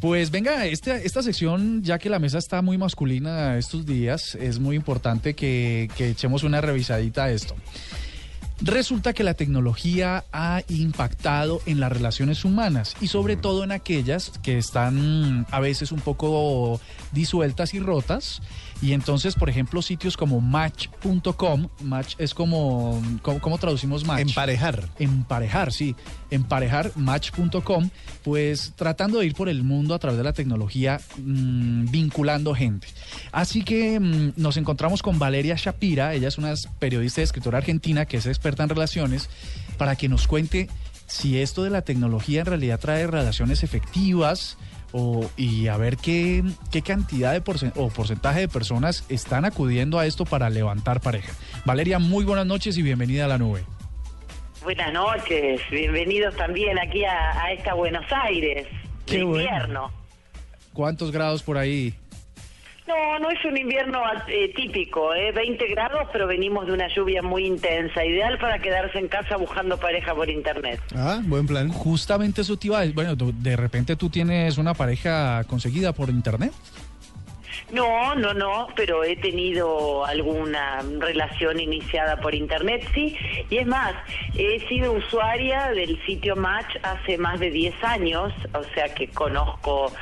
[0.00, 4.58] Pues venga, esta, esta sección, ya que la mesa está muy masculina estos días, es
[4.58, 7.54] muy importante que, que echemos una revisadita a esto.
[8.62, 14.32] Resulta que la tecnología ha impactado en las relaciones humanas y sobre todo en aquellas
[14.42, 16.78] que están a veces un poco
[17.12, 18.42] disueltas y rotas.
[18.82, 24.20] Y entonces, por ejemplo, sitios como match.com, match es como, ¿cómo, cómo traducimos match?
[24.20, 24.88] Emparejar.
[24.98, 25.94] Emparejar, sí.
[26.30, 27.90] Emparejar, match.com,
[28.24, 32.88] pues tratando de ir por el mundo a través de la tecnología, mmm, vinculando gente.
[33.32, 38.06] Así que mmm, nos encontramos con Valeria Shapira, ella es una periodista y escritora argentina
[38.06, 39.28] que es experta en relaciones,
[39.76, 40.68] para que nos cuente
[41.06, 44.56] si esto de la tecnología en realidad trae relaciones efectivas,
[44.92, 49.98] o, y a ver qué, qué cantidad de porcent o porcentaje de personas están acudiendo
[49.98, 51.32] a esto para levantar pareja.
[51.64, 53.64] Valeria, muy buenas noches y bienvenida a la nube.
[54.62, 58.66] Buenas noches, bienvenidos también aquí a, a esta Buenos Aires,
[59.06, 59.42] Qué de bueno.
[59.42, 59.90] invierno.
[60.74, 61.94] ¿Cuántos grados por ahí?
[62.90, 65.30] No, no es un invierno eh, típico, ¿eh?
[65.30, 69.78] 20 grados, pero venimos de una lluvia muy intensa, ideal para quedarse en casa buscando
[69.78, 70.80] pareja por internet.
[70.96, 71.68] Ah, buen plan.
[71.68, 72.96] Justamente eso te iba a decir.
[72.96, 76.52] Bueno, de repente tú tienes una pareja conseguida por internet.
[77.72, 83.16] No, no, no, pero he tenido alguna relación iniciada por internet, sí.
[83.50, 83.94] Y es más,
[84.36, 89.92] he sido usuaria del sitio Match hace más de 10 años, o sea que conozco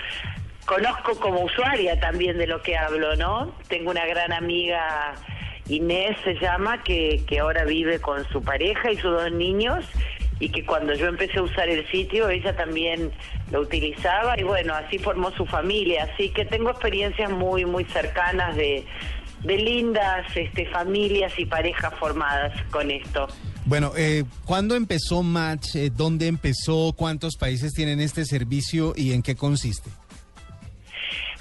[0.69, 3.55] conozco como usuaria también de lo que hablo, ¿no?
[3.69, 5.15] Tengo una gran amiga,
[5.67, 9.87] Inés se llama, que, que ahora vive con su pareja y sus dos niños
[10.41, 13.11] y que cuando yo empecé a usar el sitio ella también
[13.51, 18.55] lo utilizaba y bueno, así formó su familia, así que tengo experiencias muy, muy cercanas
[18.55, 18.85] de,
[19.43, 23.27] de lindas este, familias y parejas formadas con esto.
[23.65, 25.75] Bueno, eh, ¿cuándo empezó Match?
[25.75, 26.93] Eh, ¿Dónde empezó?
[26.95, 29.91] ¿Cuántos países tienen este servicio y en qué consiste?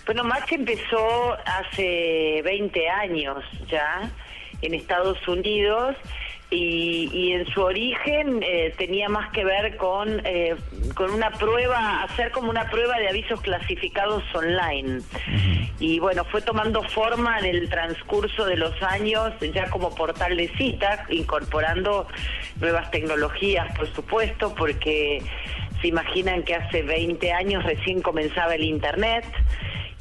[0.08, 4.10] Bueno, Match empezó hace 20 años ya
[4.62, 5.98] en Estados Unidos
[6.50, 10.56] y, y en su origen eh, tenía más que ver con, eh,
[10.96, 15.02] con una prueba, hacer como una prueba de avisos clasificados online.
[15.78, 20.48] Y bueno, fue tomando forma en el transcurso de los años ya como portal de
[20.56, 22.08] citas, incorporando
[22.62, 25.22] nuevas tecnologías, por supuesto, porque
[25.82, 29.26] se imaginan que hace 20 años recién comenzaba el Internet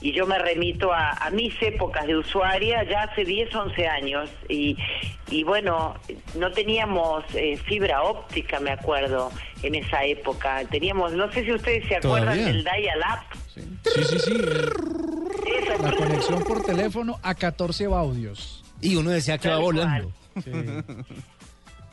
[0.00, 4.30] y yo me remito a, a mis épocas de usuaria ya hace 10, 11 años
[4.48, 4.76] y,
[5.30, 5.94] y bueno,
[6.38, 9.30] no teníamos eh, fibra óptica, me acuerdo,
[9.62, 10.62] en esa época.
[10.70, 12.46] Teníamos, no sé si ustedes se acuerdan Todavía.
[12.46, 13.38] del dial-up.
[13.54, 13.62] Sí,
[14.04, 14.32] sí, sí.
[15.62, 18.62] Esa- la conexión por teléfono a 14 baudios.
[18.82, 20.12] Y uno decía que va volando.
[20.44, 20.50] Sí.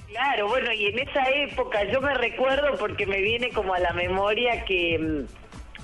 [0.09, 3.93] Claro, bueno, y en esa época yo me recuerdo porque me viene como a la
[3.93, 5.42] memoria que mm,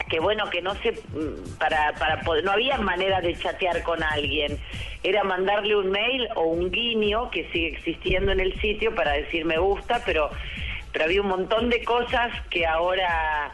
[0.09, 4.57] que bueno, que no mm, para para poder, no había manera de chatear con alguien.
[5.03, 9.45] Era mandarle un mail o un guiño que sigue existiendo en el sitio para decir
[9.45, 10.29] me gusta, pero
[10.91, 13.53] pero había un montón de cosas que ahora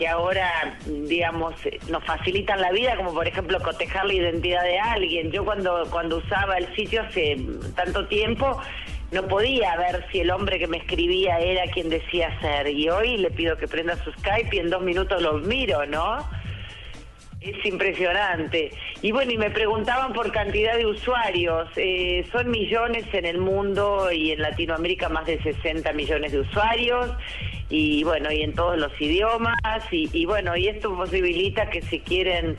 [0.00, 1.54] que ahora, digamos,
[1.90, 5.30] nos facilitan la vida, como por ejemplo cotejar la identidad de alguien.
[5.30, 7.36] Yo cuando, cuando usaba el sitio hace
[7.76, 8.58] tanto tiempo,
[9.12, 12.68] no podía ver si el hombre que me escribía era quien decía ser.
[12.68, 16.18] Y hoy le pido que prenda su Skype y en dos minutos lo miro, ¿no?
[17.40, 18.70] Es impresionante.
[19.02, 21.68] Y bueno, y me preguntaban por cantidad de usuarios.
[21.76, 27.10] Eh, son millones en el mundo y en Latinoamérica más de 60 millones de usuarios.
[27.68, 29.56] Y bueno, y en todos los idiomas.
[29.90, 32.56] Y, y bueno, y esto posibilita que si quieren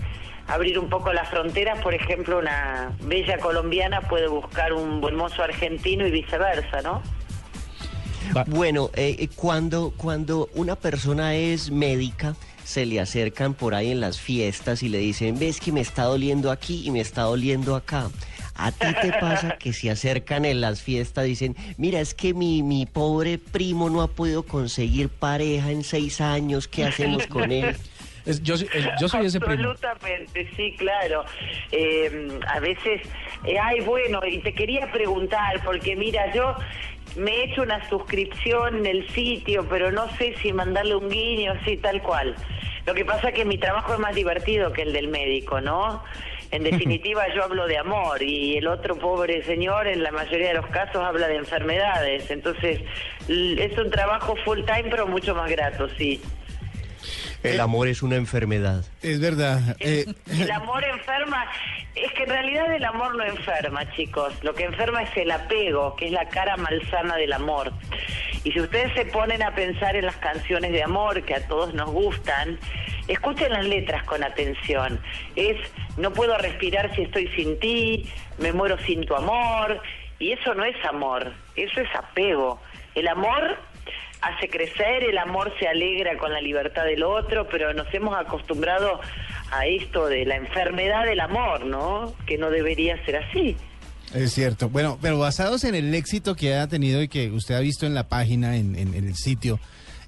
[0.47, 5.43] abrir un poco las fronteras, por ejemplo, una bella colombiana puede buscar un buen mozo
[5.43, 7.01] argentino y viceversa, ¿no?
[8.47, 13.99] Bueno, eh, eh, cuando, cuando una persona es médica, se le acercan por ahí en
[13.99, 17.75] las fiestas y le dicen, ves que me está doliendo aquí y me está doliendo
[17.75, 18.09] acá.
[18.55, 22.63] ¿A ti te pasa que se acercan en las fiestas, dicen, mira, es que mi,
[22.63, 27.75] mi pobre primo no ha podido conseguir pareja en seis años, ¿qué hacemos con él?
[28.43, 29.71] Yo, soy- ese primo.
[29.71, 31.25] Absolutamente, sí, claro.
[31.71, 33.01] Eh, a veces,
[33.45, 36.55] eh, ay, bueno, y te quería preguntar, porque mira, yo
[37.15, 41.53] me he hecho una suscripción en el sitio, pero no sé si mandarle un guiño,
[41.53, 42.35] así tal cual.
[42.85, 46.03] Lo que pasa es que mi trabajo es más divertido que el del médico, ¿no?
[46.51, 50.55] En definitiva, yo hablo de amor y el otro pobre señor, en la mayoría de
[50.55, 52.29] los casos, habla de enfermedades.
[52.29, 52.81] Entonces,
[53.29, 56.21] es un trabajo full time, pero mucho más grato, sí.
[57.43, 58.85] El amor es una enfermedad.
[59.01, 59.75] Es verdad.
[59.79, 61.45] eh, El amor enferma,
[61.95, 64.33] es que en realidad el amor no enferma, chicos.
[64.43, 67.71] Lo que enferma es el apego, que es la cara malsana del amor.
[68.43, 71.73] Y si ustedes se ponen a pensar en las canciones de amor que a todos
[71.73, 72.57] nos gustan,
[73.07, 74.99] escuchen las letras con atención.
[75.35, 75.57] Es
[75.97, 79.81] no puedo respirar si estoy sin ti, me muero sin tu amor.
[80.19, 82.61] Y eso no es amor, eso es apego.
[82.95, 83.57] El amor
[84.21, 88.99] hace crecer, el amor se alegra con la libertad del otro, pero nos hemos acostumbrado
[89.51, 92.13] a esto de la enfermedad del amor, ¿no?
[92.27, 93.55] Que no debería ser así.
[94.13, 94.69] Es cierto.
[94.69, 97.93] Bueno, pero basados en el éxito que ha tenido y que usted ha visto en
[97.93, 99.59] la página, en, en- en el sitio,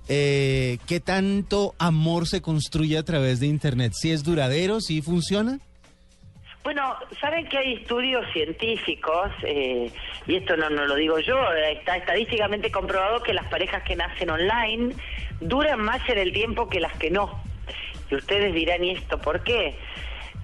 [0.09, 3.93] eh, ¿qué tanto amor se construye a través de Internet?
[3.95, 4.81] ¿Si es duradero?
[4.81, 5.59] ¿Si funciona?
[6.63, 9.91] Bueno, saben que hay estudios científicos, eh,
[10.25, 13.97] y esto no, no lo digo yo, eh, está estadísticamente comprobado que las parejas que
[13.97, 14.95] nacen online
[15.41, 17.43] duran más en el tiempo que las que no.
[18.09, 19.77] Y ustedes dirán, ¿y esto por qué?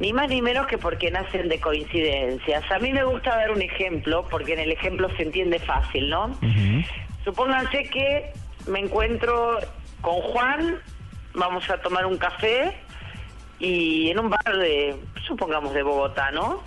[0.01, 2.69] Ni más ni menos que porque nacen de coincidencias.
[2.69, 6.37] A mí me gusta dar un ejemplo, porque en el ejemplo se entiende fácil, ¿no?
[7.23, 8.31] Supónganse que
[8.67, 9.59] me encuentro
[10.01, 10.79] con Juan,
[11.33, 12.73] vamos a tomar un café
[13.59, 14.95] y en un bar de,
[15.29, 16.61] supongamos de Bogotá, ¿no?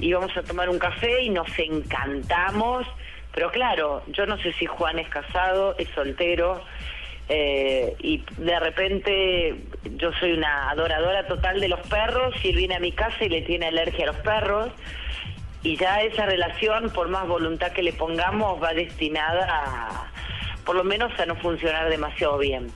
[0.00, 2.84] Y vamos a tomar un café y nos encantamos,
[3.32, 6.60] pero claro, yo no sé si Juan es casado, es soltero,
[7.28, 9.64] eh, y de repente
[9.96, 13.28] yo soy una adoradora total de los perros y él viene a mi casa y
[13.28, 14.70] le tiene alergia a los perros
[15.62, 20.10] y ya esa relación, por más voluntad que le pongamos, va destinada a,
[20.64, 22.68] por lo menos a no funcionar demasiado bien.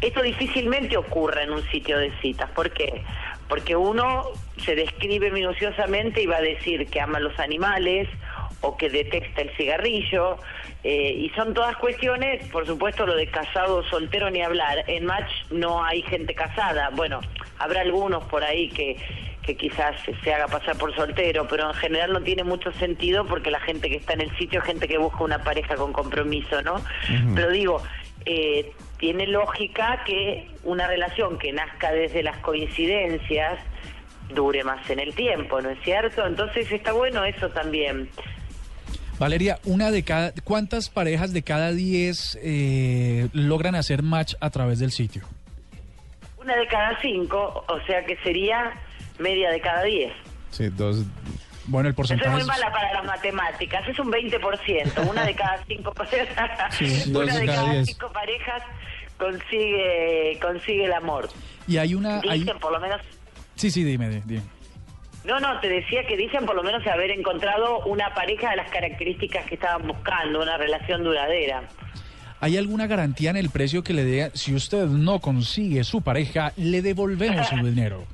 [0.00, 2.50] Esto difícilmente ocurre en un sitio de citas.
[2.50, 3.02] ¿Por qué?
[3.50, 4.24] Porque uno
[4.64, 8.08] se describe minuciosamente y va a decir que ama los animales
[8.62, 10.38] o que detesta el cigarrillo.
[10.82, 14.84] eh, y son todas cuestiones, por supuesto, lo de casado o soltero ni hablar.
[14.86, 16.88] En Match no hay gente casada.
[16.90, 17.20] Bueno,
[17.58, 18.96] habrá algunos por ahí que,
[19.42, 23.50] que quizás se haga pasar por soltero, pero en general no tiene mucho sentido porque
[23.50, 26.62] la gente que está en el sitio es gente que busca una pareja con compromiso,
[26.62, 26.76] ¿no?
[27.34, 27.82] Pero digo,
[28.24, 33.58] eh, tiene lógica que una relación que nazca desde las coincidencias
[34.34, 36.24] dure más en el tiempo, ¿no es cierto?
[36.26, 38.08] Entonces está bueno eso también.
[39.18, 44.78] Valeria, una de cada, ¿cuántas parejas de cada 10 eh, logran hacer match a través
[44.78, 45.22] del sitio?
[46.40, 48.72] Una de cada cinco, o sea que sería
[49.18, 50.12] media de cada diez.
[50.50, 51.04] Sí, dos.
[51.66, 55.62] Bueno, el porcentaje muy es- mala para las matemáticas, es un 20%, una de cada
[55.66, 57.86] cinco parejas, Sí, una de de cada cada diez.
[57.88, 58.62] cinco parejas
[59.20, 61.28] consigue consigue el amor.
[61.68, 62.20] y hay una...
[62.28, 63.00] hay- Dicen por lo menos,
[63.54, 64.42] Sí, sí, dime, di- dime.
[65.24, 68.70] no, no, te decía que dicen por lo menos haber encontrado una pareja de las
[68.70, 71.62] características que estaban buscando, una relación duradera.
[72.42, 74.30] ¿Hay alguna garantía en el precio que le dé?
[74.34, 78.04] Si usted no consigue su pareja, le devolvemos su dinero.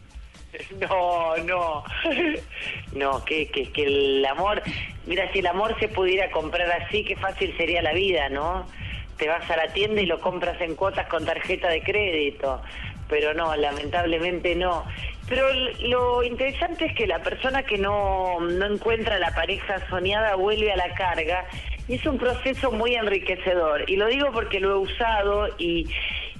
[0.80, 1.84] No, no,
[2.94, 4.62] no, que, que, que el amor,
[5.06, 8.66] mira, si el amor se pudiera comprar así, qué fácil sería la vida, ¿no?
[9.16, 12.62] Te vas a la tienda y lo compras en cuotas con tarjeta de crédito,
[13.08, 14.84] pero no, lamentablemente no.
[15.28, 15.46] Pero
[15.80, 20.76] lo interesante es que la persona que no, no encuentra la pareja soñada vuelve a
[20.76, 21.46] la carga
[21.88, 23.90] y es un proceso muy enriquecedor.
[23.90, 25.88] Y lo digo porque lo he usado y,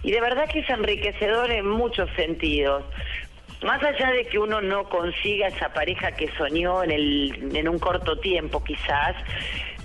[0.02, 2.84] y de verdad que es enriquecedor en muchos sentidos.
[3.64, 7.78] Más allá de que uno no consiga esa pareja que soñó en, el, en un
[7.78, 9.16] corto tiempo quizás,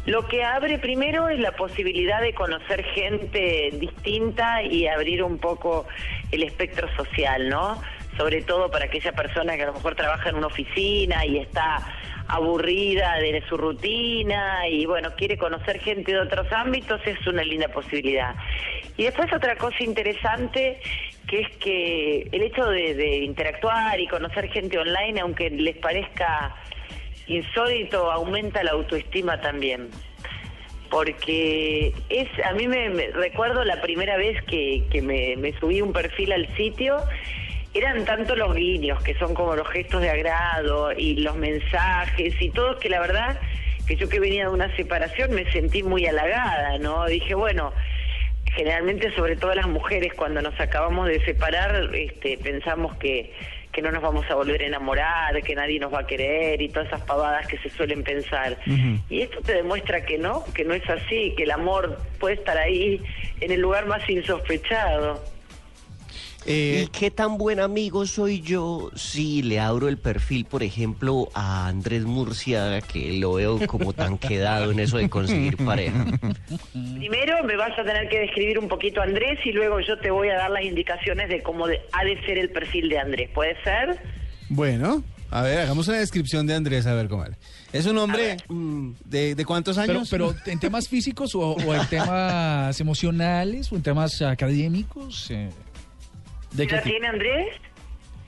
[0.06, 5.86] lo que abre primero es la posibilidad de conocer gente distinta y abrir un poco
[6.32, 7.80] el espectro social, ¿no?
[8.18, 11.78] Sobre todo para aquella persona que a lo mejor trabaja en una oficina y está
[12.28, 17.68] aburrida de su rutina y bueno, quiere conocer gente de otros ámbitos, es una linda
[17.68, 18.36] posibilidad.
[18.98, 20.80] Y después otra cosa interesante
[21.28, 26.56] que es que el hecho de, de interactuar y conocer gente online, aunque les parezca
[27.28, 29.90] insólito, aumenta la autoestima también.
[30.90, 35.94] Porque es, a mí me, recuerdo la primera vez que, que me, me subí un
[35.94, 36.98] perfil al sitio,
[37.74, 42.50] eran tanto los guiños, que son como los gestos de agrado, y los mensajes y
[42.50, 43.40] todo, que la verdad
[43.88, 47.06] que yo que venía de una separación me sentí muy halagada, ¿no?
[47.06, 47.74] Dije, bueno,
[48.56, 53.34] generalmente sobre todo las mujeres cuando nos acabamos de separar este, pensamos que,
[53.72, 56.70] que no nos vamos a volver a enamorar, que nadie nos va a querer y
[56.70, 58.58] todas esas pavadas que se suelen pensar.
[59.10, 62.58] Y esto te demuestra que no, que no es así, que el amor puede estar
[62.58, 63.02] ahí
[63.40, 65.24] en el lugar más insospechado.
[66.46, 71.30] Eh, ¿Y qué tan buen amigo soy yo si le abro el perfil, por ejemplo,
[71.36, 76.06] a Andrés Murcia, que lo veo como tan quedado en eso de conseguir pareja?
[76.74, 80.10] Primero me vas a tener que describir un poquito a Andrés y luego yo te
[80.10, 83.30] voy a dar las indicaciones de cómo de- ha de ser el perfil de Andrés.
[83.34, 84.00] ¿Puede ser?
[84.50, 87.32] Bueno, a ver, hagamos una descripción de Andrés, a ver cómo es.
[87.72, 90.10] ¿Es un hombre mm, de, de cuántos Pero, años?
[90.10, 95.30] pero en temas físicos o, o en temas emocionales o en temas académicos.
[95.30, 95.50] eh,
[96.52, 97.48] ¿De ¿Qué edad tiene Andrés?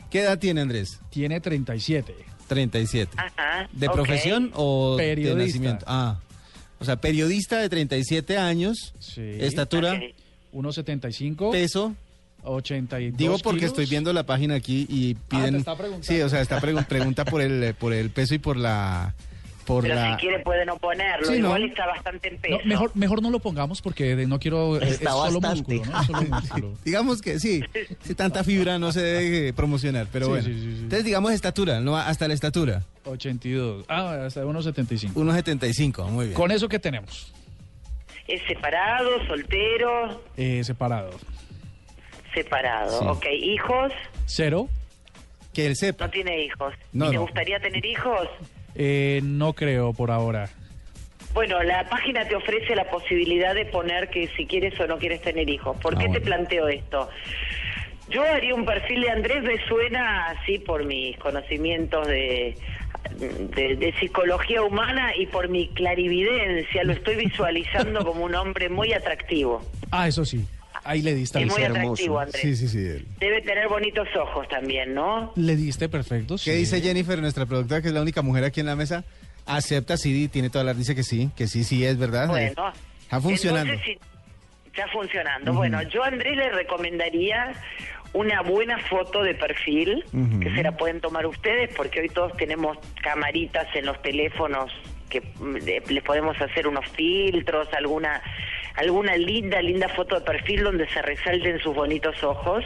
[0.09, 0.99] ¿Qué edad tiene Andrés?
[1.09, 2.15] Tiene 37.
[2.47, 3.11] 37.
[3.17, 3.67] Ajá.
[3.71, 5.37] ¿De profesión o Periodista.
[5.39, 5.85] de nacimiento?
[5.87, 6.19] Ah,
[6.79, 9.21] o sea, periodista de 37 años, Sí.
[9.39, 9.99] estatura, Ok.
[10.53, 11.95] 1.75, peso.
[12.45, 13.71] 82 Digo porque kilos.
[13.71, 15.45] estoy viendo la página aquí y piden...
[15.45, 16.05] Ah, te está preguntando.
[16.07, 19.15] sí, o sea, está pregun- pregunta por el, por el peso y por la...
[19.65, 20.11] Por Pero la...
[20.15, 21.25] si quiere puede no ponerlo.
[21.25, 21.47] Sí, ¿no?
[21.47, 22.57] Igual está bastante en peso.
[22.59, 24.75] No, mejor, mejor no lo pongamos porque de- no quiero.
[24.77, 25.75] eh, Está es solo bastante.
[25.75, 26.01] músculo, ¿no?
[26.01, 26.73] Es solo músculo.
[26.83, 27.61] Digamos que sí,
[28.01, 30.45] si tanta fibra no se debe promocionar, pero Sí, bueno.
[30.45, 30.79] sí, sí, sí.
[30.83, 32.83] Entonces digamos estatura, no hasta la estatura.
[33.05, 33.85] 82.
[33.87, 35.13] Ah, hasta 1.75.
[35.13, 36.35] 1.75, muy bien.
[36.35, 37.31] Con eso que tenemos.
[38.27, 40.23] ¿Es separado, soltero?
[40.37, 41.11] Eh, separado.
[42.33, 42.99] Separado.
[42.99, 43.05] Sí.
[43.07, 43.25] Ok.
[43.41, 43.91] ¿Hijos?
[44.25, 44.69] Cero.
[45.53, 46.05] Que él sepa.
[46.05, 46.73] No tiene hijos.
[46.93, 47.21] No, ¿Y ¿Te no.
[47.21, 48.27] gustaría tener hijos?
[48.75, 50.49] Eh, no creo por ahora.
[51.33, 55.21] Bueno, la página te ofrece la posibilidad de poner que si quieres o no quieres
[55.21, 55.75] tener hijos.
[55.81, 57.09] ¿Por Ah, qué te planteo esto?
[58.09, 62.55] Yo haría un perfil de Andrés, me suena así por mis conocimientos de,
[63.55, 66.83] de, de psicología humana y por mi clarividencia.
[66.83, 69.63] Lo estoy visualizando como un hombre muy atractivo.
[69.89, 70.45] Ah, eso sí.
[70.85, 71.39] Ahí le diste.
[71.39, 71.93] Es al- muy hermoso.
[71.93, 72.41] atractivo, Andrés.
[72.41, 72.77] Sí, sí, sí.
[72.79, 73.07] él.
[73.19, 75.31] Debe tener bonitos ojos también, ¿no?
[75.35, 76.35] Le diste perfecto.
[76.35, 76.57] ¿Qué sí.
[76.57, 79.03] dice Jennifer, nuestra productora, que es la única mujer aquí en la mesa?
[79.45, 80.73] Acepta, sí, tiene toda la...
[80.73, 82.27] Dice que sí, que sí, sí, es verdad.
[82.27, 82.71] Bueno,
[83.01, 83.73] Está funcionando.
[83.73, 83.97] Entonces,
[84.67, 85.53] está funcionando.
[85.53, 87.53] Bueno, yo a Andrés le recomendaría
[88.13, 90.03] una buena foto de perfil,
[90.41, 94.71] que se la pueden tomar ustedes, porque hoy todos tenemos camaritas en los teléfonos
[95.09, 98.21] que mm, le- les podemos hacer unos filtros, alguna
[98.75, 102.65] alguna linda, linda foto de perfil donde se resalten sus bonitos ojos.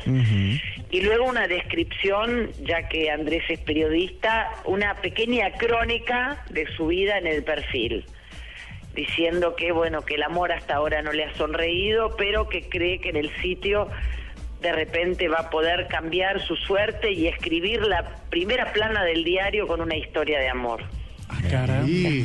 [0.90, 7.18] Y luego una descripción, ya que Andrés es periodista, una pequeña crónica de su vida
[7.18, 8.06] en el perfil,
[8.96, 13.00] diciendo que bueno, que el amor hasta ahora no le ha sonreído, pero que cree
[13.00, 13.90] que en el sitio
[14.62, 19.68] de repente va a poder cambiar su suerte y escribir la primera plana del diario
[19.68, 20.84] con una historia de amor.
[21.30, 21.86] Ah, caramba.
[21.88, 22.24] Sí.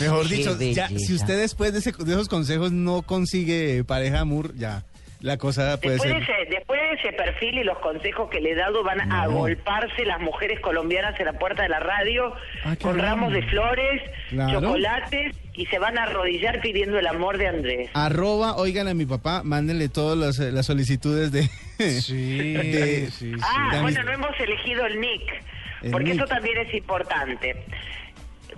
[0.00, 4.20] Mejor Qué dicho, ya, si usted después de, ese- de esos consejos no consigue pareja
[4.20, 4.84] Amur, ya
[5.20, 6.40] la cosa puede Después de, ser.
[6.44, 10.04] ese, después de ese perfil y los consejos que le he dado van a agolparse
[10.04, 12.32] las mujeres colombianas en la puerta de la radio
[12.64, 13.02] Ah, con caramba.
[13.02, 14.60] ramos de flores, Claro.
[14.60, 17.90] chocolates y se van a arrodillar pidiendo el amor de Andrés.
[17.94, 21.42] Arroba, oigan a mi papá, mándenle todas las, eh, las solicitudes de.
[22.00, 23.40] Sí, de- sí, sí.
[23.42, 25.22] Ah, de bueno, no hemos elegido el nick,
[25.82, 26.14] El porque nick.
[26.22, 27.56] eso también es importante.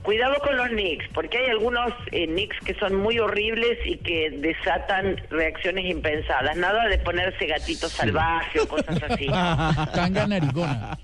[0.03, 4.31] Cuidado con los nicks, porque hay algunos eh, nicks que son muy horribles y que
[4.31, 6.57] desatan reacciones impensadas.
[6.57, 9.27] Nada de ponerse gatito salvaje o cosas así.
[9.95, 10.99] Tanga narigona.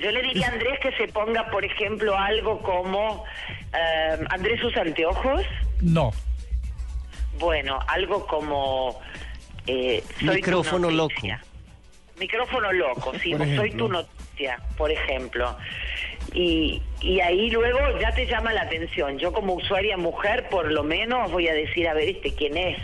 [0.00, 3.24] Yo le diría a Andrés que se ponga, por ejemplo, algo como
[3.72, 5.42] eh, Andrés usa anteojos.
[5.80, 6.12] No.
[7.38, 9.00] Bueno, algo como
[9.66, 11.14] eh, soy Micrófono loco.
[12.18, 15.56] Micrófono loco, sí, soy tu noticia, por ejemplo.
[16.34, 19.18] Y, y ahí luego ya te llama la atención.
[19.18, 22.78] Yo como usuaria mujer, por lo menos voy a decir, a ver, este quién es.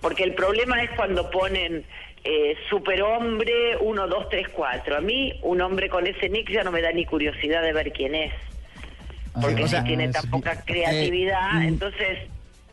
[0.00, 1.84] Porque el problema es cuando ponen
[2.24, 4.96] eh, superhombre 1, 2, 3, 4.
[4.96, 7.92] A mí, un hombre con ese nick ya no me da ni curiosidad de ver
[7.92, 8.32] quién es.
[9.40, 11.52] Porque o sea, no tiene tan poca eh, creatividad.
[11.52, 12.18] mm, entonces,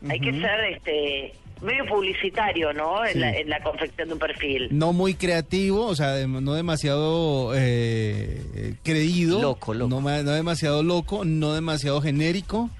[0.08, 3.04] hay que ser este medio publicitario, ¿no?
[3.04, 3.18] En, Sí.
[3.18, 4.68] la, en la confección de un perfil.
[4.70, 9.40] No muy creativo, o sea, no demasiado eh, creído.
[9.40, 9.88] Loco, loco.
[9.88, 12.70] No, ma- no demasiado loco, no demasiado genérico.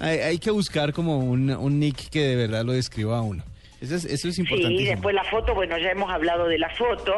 [0.00, 3.42] Hay, hay que buscar como un, un nick que de verdad lo describa a uno.
[3.80, 4.72] Eso es, eso es Sí, importante.
[4.82, 7.12] y después la foto, bueno, ya hemos hablado de la foto.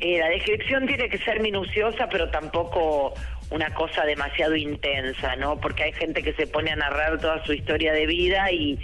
[0.00, 3.14] Eh, la descripción tiene que ser minuciosa, pero tampoco
[3.50, 5.58] una cosa demasiado intensa, ¿no?
[5.60, 8.78] Porque hay gente que se pone a narrar toda su historia de vida y,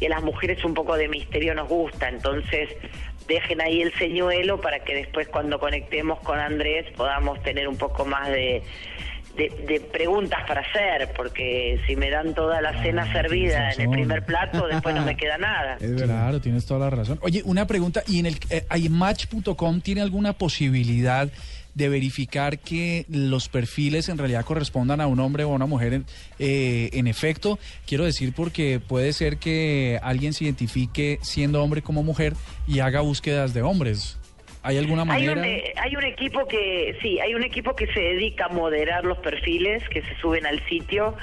[0.00, 2.08] y a las mujeres un poco de misterio nos gusta.
[2.08, 2.70] Entonces,
[3.28, 8.04] dejen ahí el señuelo para que después cuando conectemos con Andrés podamos tener un poco
[8.04, 8.62] más de...
[9.38, 13.78] De, de preguntas para hacer, porque si me dan toda la cena Ah, servida tienes
[13.78, 15.76] en el primer plato, después no me queda nada.
[15.80, 16.06] Es verdad.
[16.06, 17.20] Claro, tienes toda la razón.
[17.22, 21.28] Oye, una pregunta, ¿y en el eh, iMatch.com tiene alguna posibilidad
[21.74, 25.92] de verificar que los perfiles en realidad correspondan a un hombre o a una mujer
[25.94, 26.06] en,
[26.40, 27.60] eh, en efecto?
[27.86, 32.34] Quiero decir porque puede ser que alguien se identifique siendo hombre como mujer
[32.66, 34.18] y haga búsquedas de hombres.
[34.68, 35.32] ¿Hay alguna Hay manera?
[35.32, 39.02] un, eh, hay un equipo que, sí, hay un equipo que se dedica a moderar
[39.02, 41.14] los perfiles que se suben al sitio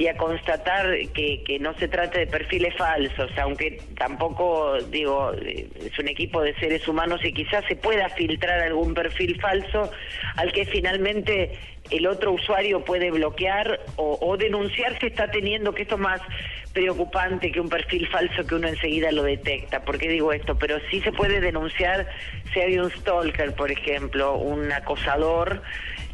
[0.00, 5.98] y a constatar que, que no se trate de perfiles falsos, aunque tampoco, digo, es
[5.98, 9.90] un equipo de seres humanos y quizás se pueda filtrar algún perfil falso
[10.36, 11.52] al que finalmente
[11.90, 16.22] el otro usuario puede bloquear o, o denunciar si está teniendo, que esto es más
[16.72, 19.82] preocupante que un perfil falso que uno enseguida lo detecta.
[19.82, 20.56] ¿Por qué digo esto?
[20.56, 22.08] Pero sí se puede denunciar
[22.54, 25.62] si hay un stalker, por ejemplo, un acosador,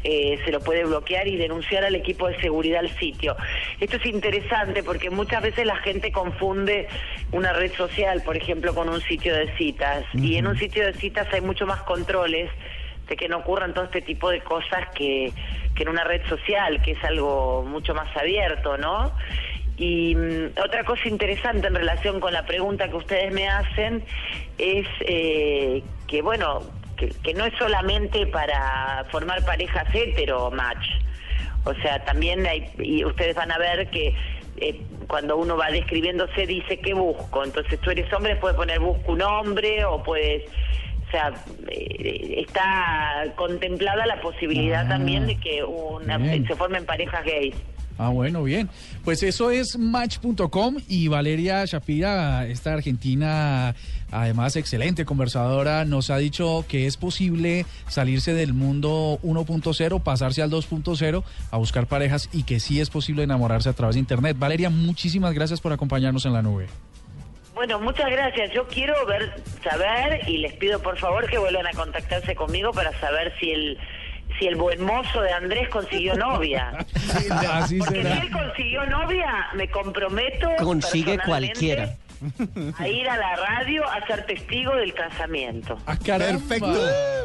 [0.09, 3.35] eh, se lo puede bloquear y denunciar al equipo de seguridad al sitio.
[3.77, 6.87] Esto es interesante porque muchas veces la gente confunde
[7.33, 10.05] una red social, por ejemplo, con un sitio de citas.
[10.13, 12.49] Y en un sitio de citas hay mucho más controles
[13.09, 15.33] de que no ocurran todo este tipo de cosas que,
[15.75, 19.11] que en una red social, que es algo mucho más abierto, ¿no?
[19.75, 24.05] Y mm, otra cosa interesante en relación con la pregunta que ustedes me hacen
[24.57, 26.61] es eh, que, bueno,
[26.97, 30.85] que, que no es solamente para formar parejas hetero match.
[31.63, 34.15] O sea, también hay, y ustedes van a ver que
[34.57, 37.43] eh, cuando uno va describiéndose dice que busco.
[37.43, 40.43] Entonces tú eres hombre, puedes poner busco un hombre o puedes...
[41.07, 41.33] O sea,
[41.69, 47.55] eh, está contemplada la posibilidad Ah, también de que una, se formen parejas gays.
[47.97, 48.69] Ah, bueno, bien.
[49.03, 53.75] Pues eso es match.com y Valeria Shapira, esta argentina,
[54.11, 60.51] además excelente conversadora, nos ha dicho que es posible salirse del mundo 1.0, pasarse al
[60.51, 64.37] 2.0 a buscar parejas y que sí es posible enamorarse a través de Internet.
[64.37, 66.67] Valeria, muchísimas gracias por acompañarnos en la nube.
[67.57, 68.51] Bueno, muchas gracias.
[68.53, 72.91] Yo quiero ver, saber y les pido por favor que vuelvan a contactarse conmigo para
[72.99, 73.79] saber si el
[74.37, 76.85] si el buen mozo de Andrés consiguió novia.
[77.53, 81.95] Así Porque si él consiguió novia, me comprometo Consigue cualquiera.
[82.77, 85.77] a ir a la radio a ser testigo del casamiento.
[85.85, 85.97] Ah.
[86.03, 86.67] Perfecto.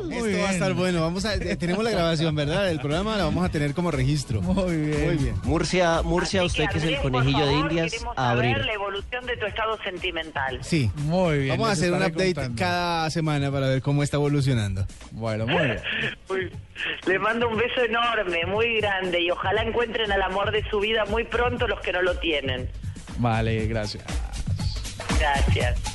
[0.04, 1.00] Muy Esto va a estar bueno.
[1.00, 2.70] Vamos a, eh, tenemos la grabación, ¿verdad?
[2.70, 4.42] El programa la vamos a tener como registro.
[4.42, 5.04] Muy bien.
[5.06, 5.34] Muy bien.
[5.44, 8.52] Murcia, Murcia, Así usted que es el conejillo de Indias, a abrir.
[8.52, 10.58] saber la evolución de tu estado sentimental.
[10.62, 10.90] Sí.
[10.96, 11.48] Muy bien.
[11.50, 12.58] Vamos a hacer un update contando.
[12.58, 14.86] cada semana para ver cómo está evolucionando.
[15.12, 15.80] Bueno, muy bien.
[17.06, 21.04] Le mando un beso enorme, muy grande, y ojalá encuentren al amor de su vida
[21.06, 22.68] muy pronto los que no lo tienen.
[23.18, 24.04] Vale, gracias.
[25.22, 25.91] Gracias.